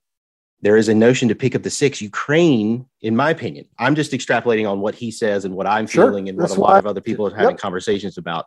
[0.60, 2.00] there is a notion to pick up the six.
[2.00, 6.06] Ukraine, in my opinion, I'm just extrapolating on what he says and what I'm sure.
[6.06, 7.58] feeling and what a lot of other people are having yep.
[7.58, 8.46] conversations about.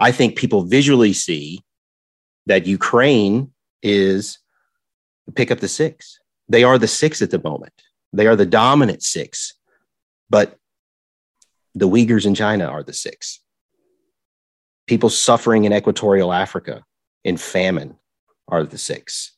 [0.00, 1.62] I think people visually see
[2.48, 4.38] that Ukraine is
[5.34, 6.18] pick up the six.
[6.48, 7.74] They are the six at the moment.
[8.12, 9.54] They are the dominant six.
[10.30, 10.56] But
[11.74, 13.40] the Uyghurs in China are the six.
[14.86, 16.82] People suffering in equatorial Africa
[17.22, 17.96] in famine
[18.48, 19.32] are the six.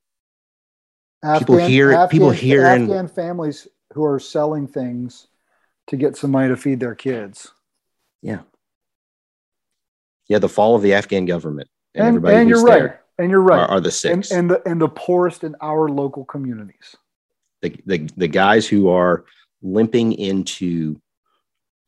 [1.23, 5.27] Afghan, people here, Afghan, people here, Afghan in, families who are selling things
[5.89, 7.53] to get some money to feed their kids.
[8.23, 8.41] Yeah,
[10.29, 10.39] yeah.
[10.39, 13.69] The fall of the Afghan government, and, and and you're right, and you're right, are,
[13.69, 16.97] are the six, and, and the and the poorest in our local communities.
[17.63, 19.25] The, the the guys who are
[19.63, 21.01] limping into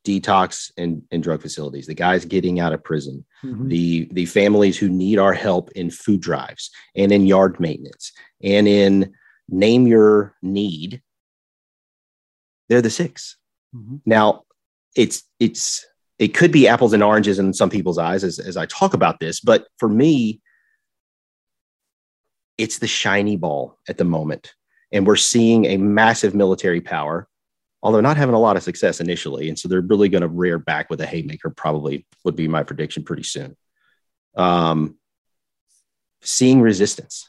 [0.05, 3.69] detox and, and drug facilities, the guys getting out of prison, mm-hmm.
[3.69, 8.13] the the families who need our help in food drives and in yard maintenance
[8.43, 9.13] and in
[9.49, 11.03] name your need.
[12.69, 13.37] They're the 6
[13.75, 13.97] mm-hmm.
[14.07, 14.43] Now,
[14.97, 15.87] it's it's
[16.23, 19.19] it could be apples and oranges in some people's eyes as, as I talk about
[19.21, 20.41] this, but for me,
[22.57, 24.55] it's the shiny ball at the moment.
[24.93, 27.29] And we're seeing a massive military power
[27.83, 29.49] although not having a lot of success initially.
[29.49, 32.63] And so they're really going to rear back with a haymaker, probably would be my
[32.63, 33.57] prediction pretty soon.
[34.37, 34.97] Um,
[36.23, 37.29] seeing resistance,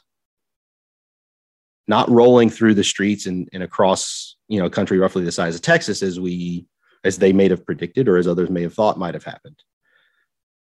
[1.88, 5.56] not rolling through the streets and, and across, you know, a country roughly the size
[5.56, 6.66] of Texas as we,
[7.04, 9.62] as they may have predicted or as others may have thought might have happened.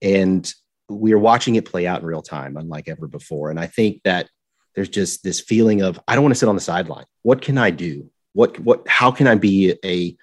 [0.02, 0.52] And
[0.90, 3.50] we are watching it play out in real time, unlike ever before.
[3.50, 4.30] And I think that
[4.76, 7.06] there's just this feeling of, I don't want to sit on the sideline.
[7.24, 8.10] What can I do?
[8.38, 10.16] what what how can i be a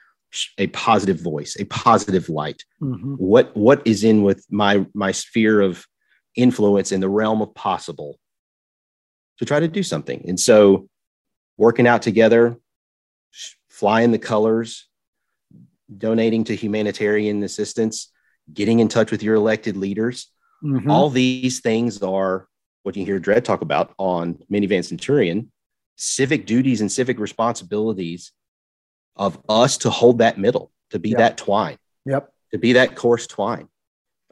[0.58, 3.14] a positive voice a positive light mm-hmm.
[3.14, 5.84] what what is in with my my sphere of
[6.36, 8.16] influence in the realm of possible
[9.38, 10.88] to try to do something and so
[11.56, 12.56] working out together
[13.68, 14.86] flying the colors
[15.98, 18.10] donating to humanitarian assistance
[18.52, 20.30] getting in touch with your elected leaders
[20.62, 20.90] mm-hmm.
[20.90, 22.48] all these things are
[22.82, 25.50] what you hear Dredd talk about on minivan centurion
[25.96, 28.32] civic duties and civic responsibilities
[29.16, 31.18] of us to hold that middle, to be yep.
[31.18, 31.76] that twine.
[32.04, 32.32] Yep.
[32.52, 33.68] To be that coarse twine.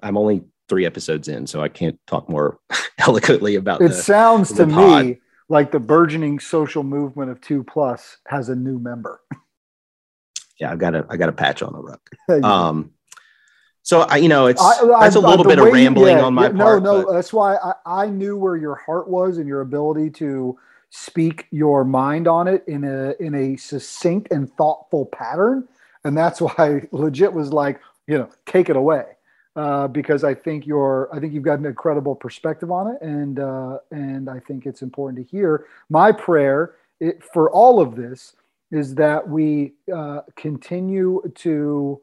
[0.02, 2.58] I'm only three episodes in, so I can't talk more
[2.98, 3.88] eloquently about it.
[3.88, 5.06] The, sounds the to pod.
[5.06, 9.20] me like the burgeoning social movement of two plus has a new member.
[10.62, 12.01] yeah, I got a I got a patch on the rug.
[12.44, 12.92] um,
[13.83, 16.44] so I, you know, it's I, that's a little bit of rambling yeah, on my
[16.44, 16.83] yeah, part.
[16.85, 17.12] No, no, but...
[17.12, 20.57] that's why I, I knew where your heart was and your ability to
[20.90, 25.66] speak your mind on it in a in a succinct and thoughtful pattern
[26.05, 29.07] and that's why I legit was like you know take it away
[29.57, 33.40] uh, because I think you're I think you've got an incredible perspective on it and
[33.40, 38.35] uh, and I think it's important to hear my prayer it, for all of this
[38.72, 42.00] is that we uh, continue to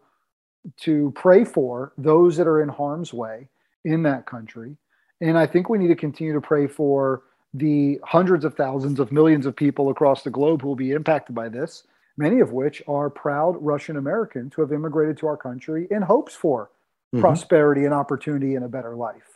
[0.78, 3.50] to pray for those that are in harm's way
[3.84, 4.78] in that country
[5.22, 9.12] and I think we need to continue to pray for the hundreds of thousands of
[9.12, 11.84] millions of people across the globe who will be impacted by this,
[12.18, 16.36] many of which are proud Russian Americans who have immigrated to our country in hopes
[16.36, 16.66] for
[17.14, 17.22] mm-hmm.
[17.22, 19.29] prosperity and opportunity and a better life.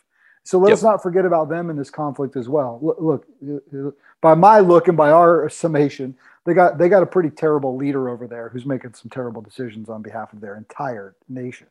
[0.44, 0.82] So let yep.
[0.82, 2.78] not forget about them in this conflict as well.
[2.82, 7.30] Look, look, by my look and by our summation, they got they got a pretty
[7.30, 11.66] terrible leader over there who's making some terrible decisions on behalf of their entire nation.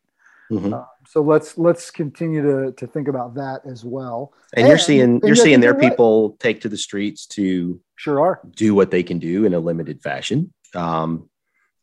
[0.51, 0.73] Mhm.
[0.73, 4.33] Uh, so let's let's continue to to think about that as well.
[4.55, 5.89] And you're seeing and you're seeing their right.
[5.89, 8.41] people take to the streets to Sure are.
[8.55, 10.51] do what they can do in a limited fashion.
[10.75, 11.29] Um,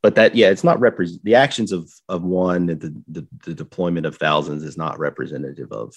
[0.02, 4.06] but that yeah, it's not represent the actions of of one the, the the deployment
[4.06, 5.94] of thousands is not representative of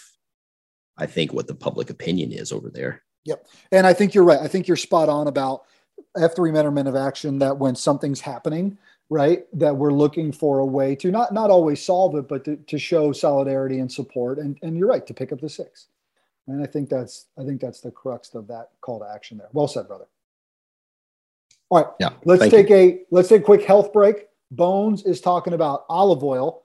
[0.97, 3.03] I think what the public opinion is over there.
[3.25, 3.47] Yep.
[3.71, 4.39] And I think you're right.
[4.39, 5.63] I think you're spot on about
[6.17, 8.77] F3 men are men of action that when something's happening,
[9.09, 12.57] right, that we're looking for a way to not not always solve it, but to,
[12.57, 14.39] to show solidarity and support.
[14.39, 15.87] And and you're right, to pick up the six.
[16.47, 19.49] And I think that's I think that's the crux of that call to action there.
[19.53, 20.05] Well said, brother.
[21.69, 21.87] All right.
[21.99, 22.09] Yeah.
[22.25, 24.27] Let's take a let's take a quick health break.
[24.51, 26.63] Bones is talking about olive oil,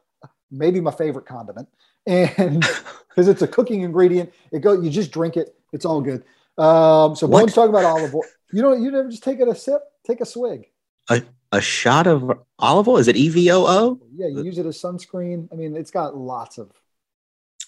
[0.51, 1.69] maybe my favorite condiment,
[2.09, 2.61] and
[3.09, 6.25] because it's a cooking ingredient, it go you just drink it, it's all good.
[6.57, 7.41] Um, so What?
[7.41, 8.25] Bones talking about olive oil.
[8.53, 10.67] You know, you never just take it a sip, take a swig.
[11.11, 14.01] a, a shot of olive oil is it E EVOO?
[14.15, 15.49] Yeah, you use it as sunscreen.
[15.53, 16.73] I mean, it's got lots of.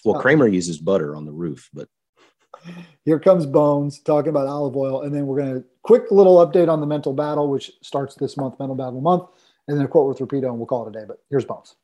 [0.03, 0.19] Well.
[0.19, 1.87] Kramer uses butter on the roof, but
[3.05, 6.79] Here comes Bones talking about olive oil, and then we're gonna quick little update on
[6.79, 9.23] the mental battle, which starts this month, mental battle month,
[9.67, 11.05] and then a quote with Rapido, and we'll call it a day.
[11.07, 11.75] But here's Bones.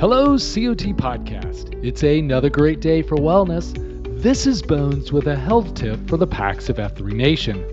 [0.00, 1.84] Hello, COT Podcast.
[1.84, 3.74] It's another great day for wellness.
[4.22, 7.64] This is Bones with a health tip for the PAX of F3 Nation.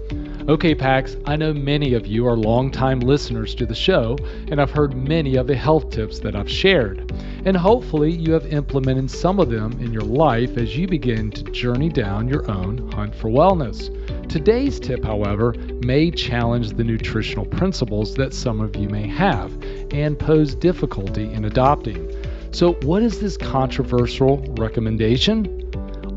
[0.49, 4.71] Okay, PAX, I know many of you are longtime listeners to the show, and I've
[4.71, 7.11] heard many of the health tips that I've shared.
[7.45, 11.43] And hopefully, you have implemented some of them in your life as you begin to
[11.43, 13.91] journey down your own hunt for wellness.
[14.29, 19.51] Today's tip, however, may challenge the nutritional principles that some of you may have
[19.91, 22.14] and pose difficulty in adopting.
[22.55, 25.69] So, what is this controversial recommendation?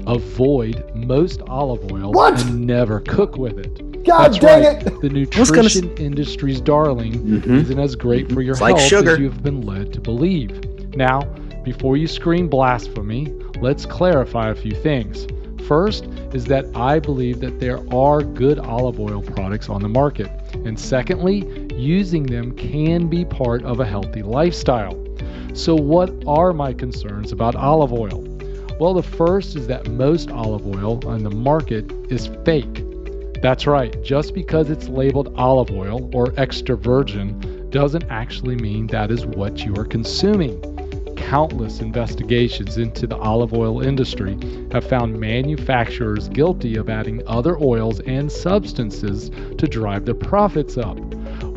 [0.07, 2.41] Avoid most olive oil What?
[2.47, 4.05] and never cook with it.
[4.05, 4.87] God That's dang right.
[4.87, 5.01] it!
[5.01, 7.63] The was gonna nutrition industry's darling Mhm.
[7.63, 9.11] isn't as great for your It's like health sugar.
[9.15, 10.53] as you've been led to believe.
[10.95, 11.23] Now,
[11.65, 15.27] before you scream blasphemy, let's clarify a few things.
[15.67, 20.29] First is that I believe that there are good olive oil products on the market.
[20.65, 21.45] And secondly,
[21.77, 24.95] using them can be part of a healthy lifestyle.
[25.55, 28.25] So, what are my concerns about olive oil?
[28.79, 32.85] Well, the first is that most olive oil on the market is fake.
[33.43, 39.11] That's right, just because it's labeled olive oil or extra virgin doesn't actually mean that
[39.11, 40.61] is what you are consuming.
[41.17, 44.39] Countless investigations into the olive oil industry
[44.73, 50.99] have found manufacturers guilty of adding other oils and substances to drive their profits up.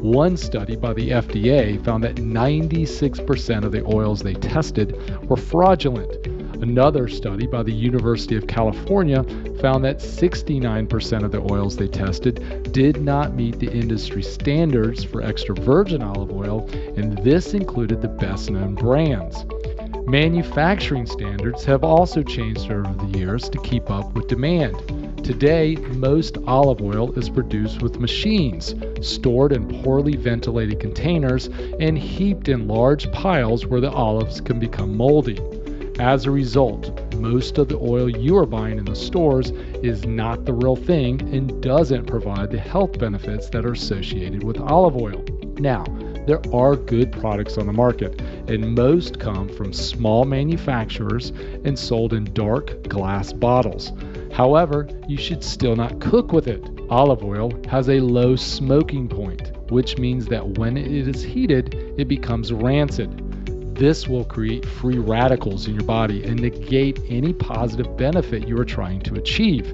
[0.02, 4.96] One study by the FDA found that 96% of the oils they tested
[5.30, 6.26] were fraudulent.
[6.64, 9.24] Another study by the University of California
[9.62, 15.22] found that 69% of the oils they tested did not meet the industry standards for
[15.22, 19.46] extra virgin olive oil, and this included the best known brands.
[20.08, 24.76] Manufacturing standards have also changed over the years to keep up with demand.
[25.24, 31.48] Today, most olive oil is produced with machines, stored in poorly ventilated containers,
[31.80, 35.40] and heaped in large piles where the olives can become moldy.
[36.00, 39.52] As a result, most of the oil you are buying in the stores
[39.84, 44.60] is not the real thing and doesn't provide the health benefits that are associated with
[44.60, 45.24] olive oil.
[45.60, 45.84] Now,
[46.26, 51.32] there are good products on the market, and most come from small manufacturers
[51.64, 53.92] and sold in dark glass bottles.
[54.34, 56.63] However, you should still not cook with it.
[56.89, 62.08] Olive oil has a low smoking point, which means that when it is heated, it
[62.08, 63.28] becomes rancid.
[63.76, 68.65] This will create free radicals in your body and negate any positive benefit you are
[68.65, 69.65] trying to achieve.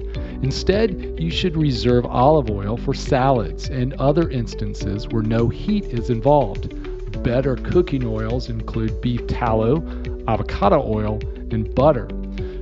[0.42, 6.10] Instead, you should reserve olive oil for salads and other instances where no heat is
[6.10, 6.74] involved.
[7.22, 9.84] Better cooking oils include beef tallow,
[10.26, 12.08] avocado oil, and butter.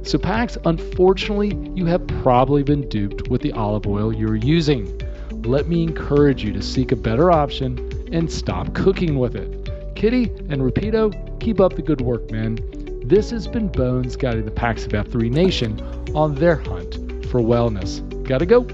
[0.07, 4.97] So, Pax, unfortunately, you have probably been duped with the olive oil you're using.
[5.43, 7.77] Let me encourage you to seek a better option
[8.13, 9.69] and stop cooking with it.
[9.97, 12.57] Kitty and Rapido, keep up the good work, man.
[13.05, 15.81] This has been Bones guiding the Pax of F3 Nation
[16.15, 16.95] on their hunt
[17.27, 18.01] for wellness.
[18.29, 18.65] Gotta go.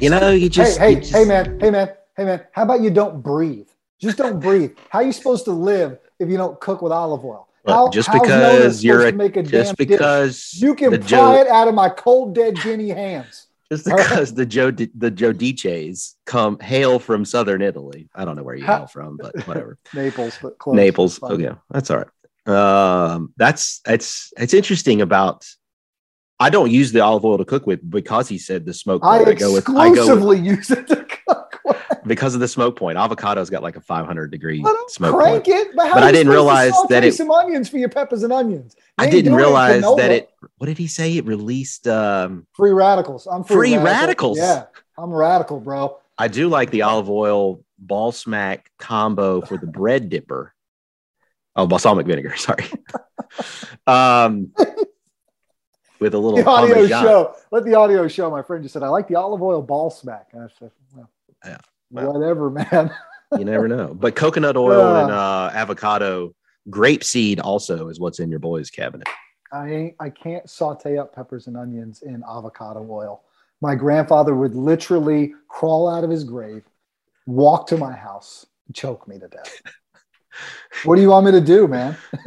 [0.00, 2.44] you know, you just, hey, hey, just- hey, man, hey, man, hey, man.
[2.52, 3.66] How about you don't breathe?
[4.00, 4.76] Just don't breathe.
[4.90, 7.47] How are you supposed to live if you don't cook with olive oil?
[7.66, 9.74] How, just because you're a, make a just damn dish?
[9.76, 13.46] because you can pry Joe it out of my cold dead Guinea hands.
[13.70, 14.08] just All right.
[14.08, 18.08] because the Joe the Giudices come hail from southern Italy.
[18.14, 19.78] I don't know where you hail from, but whatever.
[19.94, 20.76] Naples, but close.
[20.76, 21.18] Naples.
[21.18, 21.32] Fine.
[21.32, 23.14] Okay, that's all right.
[23.14, 25.46] Um, that's it's it's interesting about.
[26.40, 29.02] I don't use the olive oil to cook with because he said the smoke.
[29.04, 31.07] I with I go with, exclusively use it to.
[32.08, 32.98] Because of the smoke point.
[32.98, 35.48] Avocado's got like a 500 degree smoke Crank point.
[35.56, 38.74] it, but, But I didn't realize that it- some onions for your peppers and onions.
[38.76, 40.30] You I didn't it realize that it.
[40.56, 41.16] What did he say?
[41.16, 41.86] It released.
[41.86, 43.26] Um, free radicals.
[43.26, 43.84] I'm free, Free radical.
[44.34, 44.38] radicals.
[44.38, 44.64] Yeah,
[44.96, 45.98] I'm radical, bro.
[46.18, 50.52] I do like the olive oil ball smack combo for the bread dipper.
[51.54, 52.34] Oh, balsamic vinegar.
[52.36, 52.64] Sorry.
[53.86, 54.52] um,
[56.00, 57.02] with a little The audio Parmesan.
[57.04, 57.34] show.
[57.50, 58.30] Let the audio show.
[58.30, 61.10] My friend just said, "I like the olive oil ball smack." And I said, well,
[61.44, 61.58] Yeah.
[61.90, 62.90] Whatever, man.
[63.36, 63.94] You never know.
[63.94, 66.34] But coconut oil and uh, avocado,
[66.70, 69.06] grape seed also is what's in your boys' cabinet.
[69.52, 69.94] I ain't.
[70.00, 73.22] I can't saute up peppers and onions in avocado oil.
[73.60, 76.62] My grandfather would literally crawl out of his grave,
[77.26, 79.62] walk to my house, choke me to death.
[80.84, 81.96] what do you want me to do, man?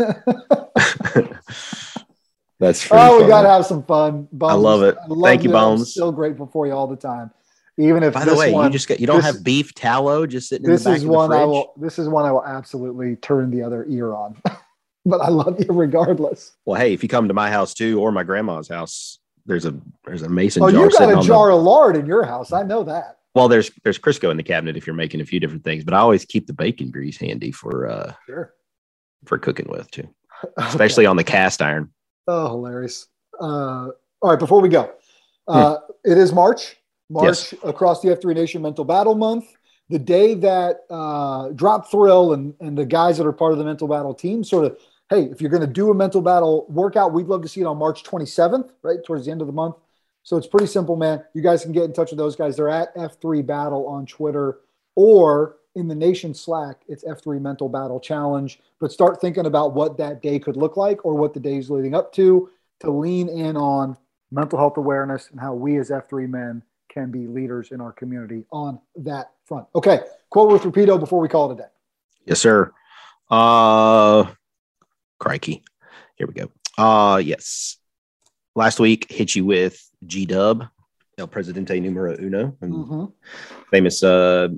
[2.59, 4.27] That's pretty oh, we gotta have some fun.
[4.31, 4.95] Bones, I love it.
[5.23, 5.55] Thank you, it.
[5.55, 5.91] I'm Bones.
[5.91, 7.31] Still grateful for you all the time,
[7.77, 9.73] even if By the this way, one, you just get you don't this- have beef
[9.73, 11.33] tallow just sitting in This the back is of the one.
[11.33, 11.73] I will.
[11.77, 14.35] This is one I will absolutely turn the other ear on.
[15.05, 16.53] but I love you regardless.
[16.65, 19.73] Well, hey, if you come to my house too, or my grandma's house, there's a
[20.05, 21.55] there's a mason Oh, jar you got a jar the.
[21.57, 22.51] of lard in your house.
[22.51, 23.17] I know that.
[23.33, 25.93] Well, there's there's Crisco in the cabinet if you're making a few different things, but
[25.93, 28.53] I always keep the bacon grease handy for uh Sure.
[29.25, 30.07] for cooking with too,
[30.57, 31.89] especially on the cast iron.
[32.27, 33.07] Oh, hilarious.
[33.39, 33.87] Uh,
[34.21, 34.91] all right, before we go,
[35.47, 36.75] uh, it is March.
[37.11, 39.45] March across the F3 Nation Mental Battle Month.
[39.89, 43.65] The day that uh, Drop Thrill and, and the guys that are part of the
[43.65, 44.77] Mental Battle team sort of,
[45.09, 47.65] hey, if you're going to do a mental battle workout, we'd love to see it
[47.65, 49.03] on March 27th, right?
[49.05, 49.75] Towards the end of the month.
[50.23, 51.23] So it's pretty simple, man.
[51.33, 52.55] You guys can get in touch with those guys.
[52.55, 54.59] They're at F3 Battle on Twitter
[54.95, 58.59] or in the Nation Slack, it's F3 Mental Battle Challenge.
[58.79, 61.95] But start thinking about what that day could look like or what the days leading
[61.95, 62.49] up to
[62.81, 63.97] to lean in on
[64.31, 68.43] mental health awareness and how we as F3 men can be leaders in our community
[68.51, 69.65] on that front.
[69.73, 71.69] Okay, quote with Rapido before we call it a day.
[72.25, 72.71] Yes, sir.
[73.29, 74.25] Uh,
[75.19, 75.63] crikey.
[76.15, 76.51] Here we go.
[76.77, 77.77] Uh, yes.
[78.55, 80.65] Last week hit you with G Dub,
[81.17, 83.13] El Presidente Numero Uno, and Mhm.
[83.71, 84.49] famous, uh,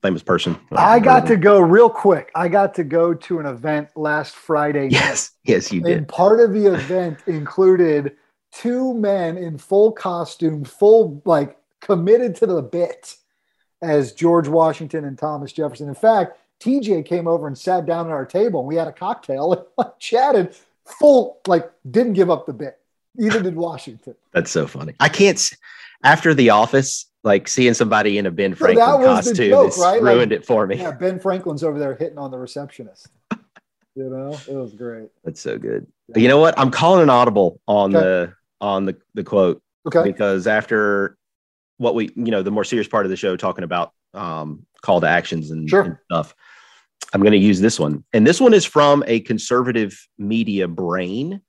[0.00, 0.56] famous person.
[0.70, 2.30] I got to go real quick.
[2.34, 4.88] I got to go to an event last Friday.
[4.90, 5.96] Yes, yes, you did.
[5.98, 8.16] And part of the event included
[8.54, 13.16] two men in full costume, full like committed to the bit
[13.82, 15.88] as George Washington and Thomas Jefferson.
[15.88, 18.92] In fact, TJ came over and sat down at our table and we had a
[18.92, 22.78] cocktail and like, chatted full, like didn't give up the bit.
[23.20, 24.14] Either did Washington.
[24.32, 24.94] That's so funny.
[24.98, 25.50] I can't.
[26.02, 29.76] After The Office, like seeing somebody in a Ben So that Franklin the costume, joke,
[29.78, 30.02] right?
[30.02, 30.76] Like, ruined it for me.
[30.76, 33.08] Yeah, Ben Franklin's over there hitting on the receptionist.
[33.96, 35.08] You know, it was great.
[35.22, 35.86] That's so good.
[36.08, 36.58] But you know what?
[36.58, 38.04] I'm calling an audible on Okay.
[38.04, 38.34] the
[38.64, 39.62] on the the quote.
[39.86, 40.02] Okay.
[40.02, 41.16] Because after
[41.76, 45.00] what we, you know, the more serious part of the show, talking about um, call
[45.02, 45.82] to actions and, Sure.
[45.82, 46.34] and stuff,
[47.12, 51.42] I'm going to use this one, and this one is from a conservative media brain,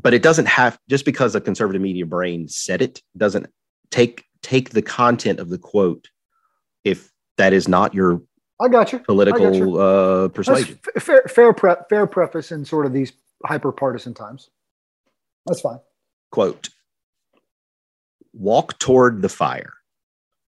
[0.00, 3.46] but it doesn't have just because a conservative media brain said it doesn't
[3.90, 6.08] take take the content of the quote
[6.84, 8.20] if that is not your
[8.60, 8.98] I got you.
[8.98, 9.38] I got you.
[9.40, 10.78] political uh, That's persuasion.
[10.96, 13.12] f- fair, fair, pre- fair preface in sort of these
[13.44, 14.50] hyper partisan times.
[15.46, 15.78] That's fine.
[16.30, 16.68] Quote
[18.32, 19.72] walk toward the fire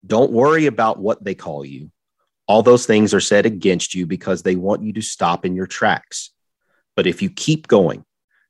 [0.06, 1.92] don't worry about what they call you
[2.48, 5.68] all those things are said against you because they want you to stop in your
[5.68, 6.32] tracks
[6.96, 8.04] but if you keep going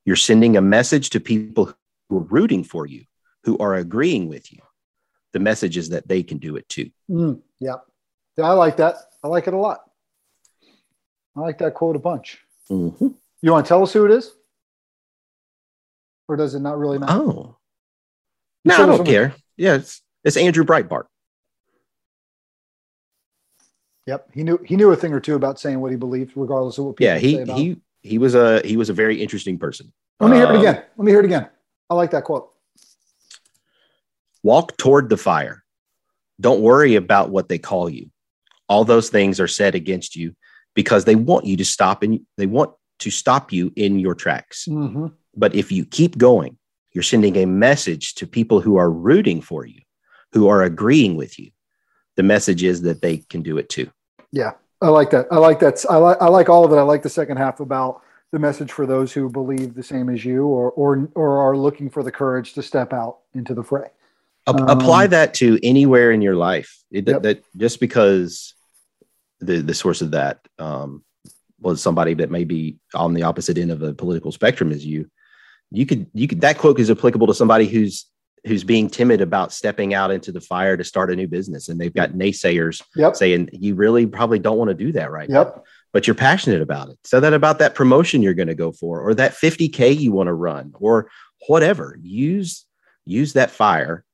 [0.05, 1.73] you're sending a message to people
[2.09, 3.03] who are rooting for you
[3.43, 4.59] who are agreeing with you
[5.33, 7.75] the message is that they can do it too Mm, yeah.
[8.41, 8.95] I like that.
[9.23, 9.81] I like it a lot.
[11.35, 12.37] I like that quote a bunch.
[12.69, 13.15] Mhm.
[13.41, 14.31] You want to tell us who it is?
[16.29, 17.11] Or does it not really matter?
[17.13, 17.57] oh
[18.63, 21.05] no i don't care yeah it's, it's andrew breitbart
[24.07, 24.29] Yep.
[24.33, 26.85] He knew he knew a thing or two about saying what he believed, regardless of
[26.85, 30.31] what people yeah he he he was a he was a very interesting person Let
[30.31, 30.83] me hear it Um, again.
[30.97, 31.47] Let me hear it again.
[31.91, 32.49] I like that quote.
[34.41, 35.63] Walk toward the fire.
[36.41, 38.09] Don't worry about what they call you.
[38.67, 40.35] All those things are said against you
[40.73, 44.65] because they want you to stop and they want to stop you in your tracks.
[44.67, 45.07] Mm-hmm.
[45.39, 46.57] But if you keep going,
[46.91, 49.81] you're sending a message to people who are rooting for you,
[50.33, 51.51] who are agreeing with you.
[52.17, 53.89] The message is that they can do it too.
[54.33, 55.27] Yeah, I like that.
[55.31, 55.85] I like that.
[55.89, 56.75] I like I like all of it.
[56.75, 60.25] I like the second half about the message for those who believe the same as
[60.25, 63.87] you, or or or are looking for the courage to step out into the fray.
[64.45, 66.83] Um, apply that to anywhere in your life.
[66.91, 67.21] It, Yep.
[67.23, 68.55] that just because
[69.39, 71.03] the the source of that um,
[71.61, 75.09] was somebody that may be on the opposite end of the political spectrum as you,
[75.71, 78.05] you could you could that quote is applicable to somebody who's
[78.45, 81.79] who's being timid about stepping out into the fire to start a new business and
[81.79, 83.15] they've got naysayers Yep.
[83.15, 85.55] saying you really probably don't want to do that right Yep.
[85.57, 88.71] now but you're passionate about it so that about that promotion you're going to go
[88.71, 91.09] for or that 50k you want to run or
[91.47, 92.65] whatever use
[93.05, 94.05] use that fire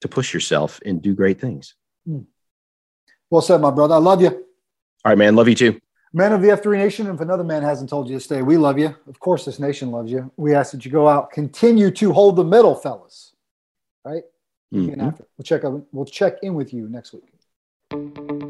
[0.00, 1.74] to push yourself and do great things
[2.06, 2.20] hmm.
[3.28, 3.94] Well said, my brother.
[3.94, 4.28] I love you.
[4.30, 5.78] all right man love you too
[6.12, 8.78] Men of the F3 Nation, if another man hasn't told you to stay, we love
[8.78, 8.94] you.
[9.06, 10.30] Of course, this nation loves you.
[10.36, 13.34] We ask that you go out, continue to hold the middle, fellas.
[14.04, 14.24] Right?
[14.72, 15.00] Mhm.
[15.02, 15.24] after.
[15.36, 18.49] We'll check out, we'll check in with you next week.